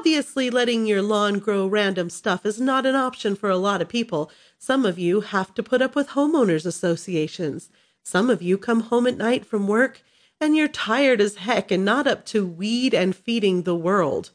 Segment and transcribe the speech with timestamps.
[0.00, 3.88] Obviously, letting your lawn grow random stuff is not an option for a lot of
[3.90, 4.30] people.
[4.56, 7.68] Some of you have to put up with homeowners associations.
[8.02, 10.00] Some of you come home at night from work
[10.40, 14.30] and you're tired as heck and not up to weed and feeding the world.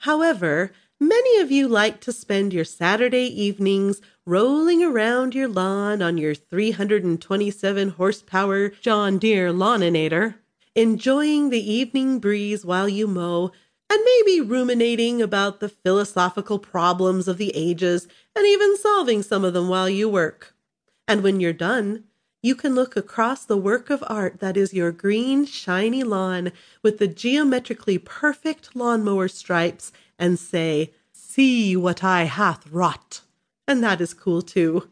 [0.00, 0.70] However,
[1.00, 6.34] many of you like to spend your Saturday evenings rolling around your lawn on your
[6.34, 10.34] 327 horsepower John Deere lawninator,
[10.74, 13.50] enjoying the evening breeze while you mow,
[13.90, 19.52] and maybe ruminating about the philosophical problems of the ages and even solving some of
[19.52, 20.54] them while you work.
[21.08, 22.04] And when you're done,
[22.42, 26.98] you can look across the work of art that is your green, shiny lawn with
[26.98, 33.22] the geometrically perfect lawnmower stripes and say, See what I hath wrought.
[33.68, 34.88] And that is cool too.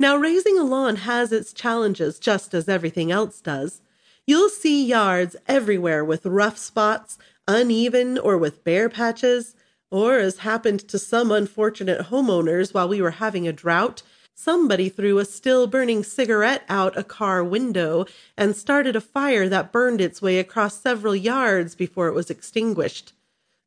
[0.00, 3.80] Now, raising a lawn has its challenges just as everything else does.
[4.26, 9.56] You'll see yards everywhere with rough spots, uneven, or with bare patches,
[9.90, 14.02] or as happened to some unfortunate homeowners while we were having a drought
[14.40, 19.72] Somebody threw a still burning cigarette out a car window and started a fire that
[19.72, 23.14] burned its way across several yards before it was extinguished.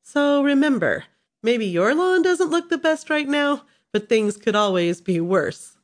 [0.01, 1.03] So remember,
[1.43, 5.75] maybe your lawn doesn't look the best right now, but things could always be worse.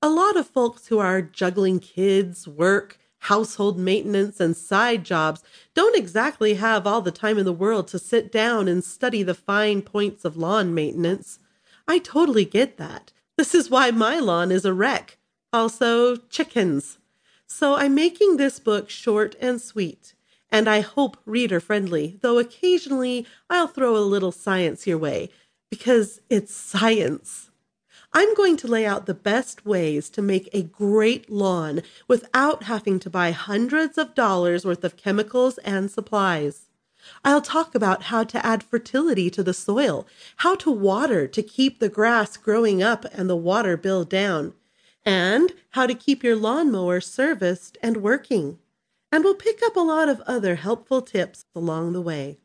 [0.00, 5.42] A lot of folks who are juggling kids, work, household maintenance, and side jobs
[5.74, 9.34] don't exactly have all the time in the world to sit down and study the
[9.34, 11.38] fine points of lawn maintenance.
[11.86, 13.12] I totally get that.
[13.36, 15.18] This is why my lawn is a wreck.
[15.52, 16.98] Also, chickens.
[17.46, 20.14] So I'm making this book short and sweet,
[20.50, 25.30] and I hope reader friendly, though occasionally I'll throw a little science your way,
[25.70, 27.47] because it's science.
[28.12, 32.98] I'm going to lay out the best ways to make a great lawn without having
[33.00, 36.68] to buy hundreds of dollars worth of chemicals and supplies.
[37.24, 40.06] I'll talk about how to add fertility to the soil,
[40.38, 44.54] how to water to keep the grass growing up and the water bill down,
[45.04, 48.58] and how to keep your lawnmower serviced and working.
[49.12, 52.38] And we'll pick up a lot of other helpful tips along the way.